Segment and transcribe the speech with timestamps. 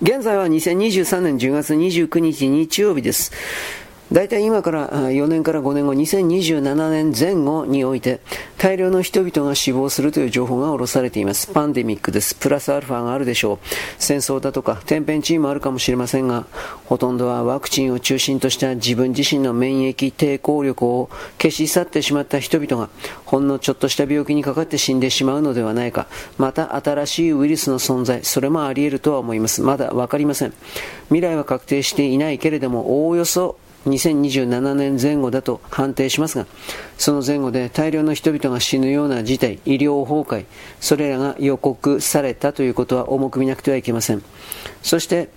[0.00, 3.32] 現在は2023年10月29日日曜日です。
[4.10, 8.20] 大体今から4年から5年後、2027年前後において、
[8.56, 11.46] 大量の人々が死亡するという情報が下ろされています。
[11.48, 12.34] パンデミックです。
[12.34, 13.66] プラスアルファがあるでしょう。
[13.98, 16.46] 戦争だとか、天変地異もあるかもしれませんが、
[16.86, 22.88] ほとんどはワクチンを中心とした自分自身の免疫抵抗力を消し去ってしまった人々が、
[23.26, 26.06] ほんのちょっとした病気にかかって死んでしまうのではないか。
[26.38, 29.60] また新しいウイルスの存在、それもあり得るとは思います。
[29.60, 30.54] まだわかりません。
[31.08, 36.46] 未来は確定していないけれども、おおよそ2027年前後だと判定しますが、
[36.96, 40.44] その前後で大量の人々が死ぬような事態、医療崩壊、
[40.80, 44.22] それらが予告されたということは重く見なくてはいけません。
[44.82, 45.28] そして、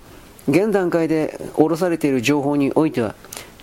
[0.48, 3.14] 現段階で下ろされている情報においては、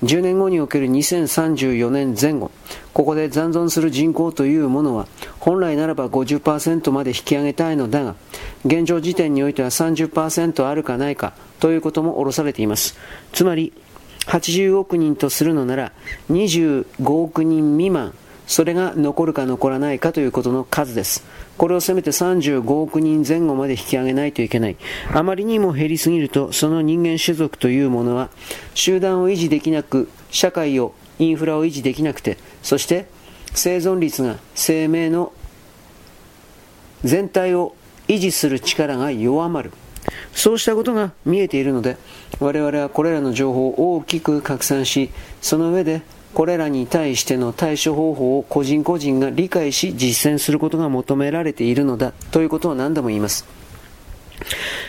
[0.03, 2.51] 10年後における2034年前後、
[2.93, 5.07] ここで残存する人口というものは、
[5.39, 8.15] 本来ならば50%まで引き上げたいのだが、
[8.65, 12.97] 現状時点においては30%あるかないかということも下ろされています。
[13.33, 13.73] つまり、
[14.29, 15.91] 80億人とするのなら
[16.29, 18.13] 25億人未満
[18.49, 21.23] それが残るか残らないかということの数です。
[21.55, 24.77] これをせめて35億人前後まで引き上げないといけない。
[25.13, 28.31] あまりにも減りすぎると、その人間種族というものは、
[28.73, 33.05] 集団を維持できなく、社会を、インフラを維持できなくて、そして
[33.53, 35.31] 生存率が生命の
[37.03, 37.75] 全体を
[38.07, 39.71] 維持する力が弱まる。
[40.33, 41.97] そうしたことが見えているので、
[42.39, 45.09] 我々はこれらの情報を大きく拡散し、
[45.41, 46.01] その上で
[46.33, 53.45] これらに対しての対処方法を個人個人が理解し実践することが求められているのだということを何度も言います。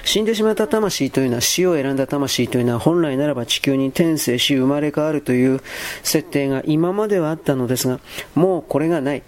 [0.05, 5.61] 死んでしまった魂というのは死を選んだ魂というのは本来ならば地球に転生し生まれ変わるという
[6.03, 8.01] 設定が今まではあったのですが
[8.34, 9.23] もうこれがない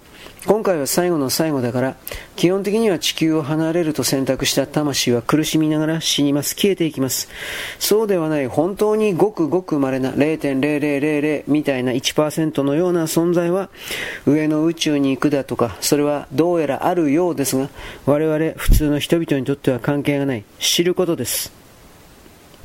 [0.45, 1.97] 今回は最後の最後だから、
[2.35, 6.57] 基本的には地球を離れると選択した魂は苦しみながら死にます。
[6.57, 7.29] 消えていきます。
[7.79, 13.71] そうではない、本当にごくごく稀な0.0000みたいな1%のような存在は、
[14.27, 17.69] 上の宇宙に行くだとか、それはどうやらあるようですが、
[18.07, 20.45] 我々普通の人々にとっては関係がない。
[20.63, 21.62] 知ることです。